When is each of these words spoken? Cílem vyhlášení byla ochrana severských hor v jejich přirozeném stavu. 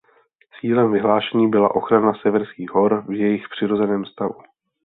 Cílem 0.59 0.91
vyhlášení 0.91 1.49
byla 1.49 1.75
ochrana 1.75 2.13
severských 2.13 2.71
hor 2.71 3.05
v 3.07 3.11
jejich 3.13 3.43
přirozeném 3.55 4.05
stavu. 4.05 4.35